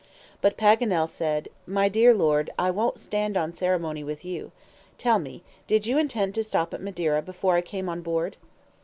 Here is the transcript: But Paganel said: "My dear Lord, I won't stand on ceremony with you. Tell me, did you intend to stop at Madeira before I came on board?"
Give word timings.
But 0.41 0.57
Paganel 0.57 1.07
said: 1.07 1.47
"My 1.67 1.87
dear 1.87 2.11
Lord, 2.11 2.49
I 2.57 2.71
won't 2.71 2.97
stand 2.97 3.37
on 3.37 3.53
ceremony 3.53 4.03
with 4.03 4.25
you. 4.25 4.51
Tell 4.97 5.19
me, 5.19 5.43
did 5.67 5.85
you 5.85 5.99
intend 5.99 6.33
to 6.33 6.43
stop 6.43 6.73
at 6.73 6.81
Madeira 6.81 7.21
before 7.21 7.53
I 7.55 7.61
came 7.61 7.87
on 7.87 8.01
board?" 8.01 8.35